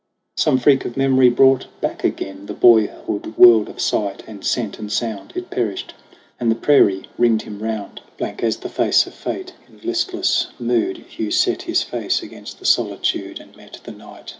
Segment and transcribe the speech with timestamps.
[0.35, 4.91] Some freak of memory brought back again The boyhood world of sight and scent and
[4.91, 5.93] sound: It perished,
[6.39, 9.05] and the prairie ringed him round, 48 SONG OF HUGH GLASS Blank as the face
[9.05, 9.53] of fate.
[9.69, 14.29] In listless mood Hugh set his face against the solitude And met the night.